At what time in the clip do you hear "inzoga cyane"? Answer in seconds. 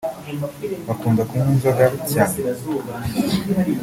1.55-2.35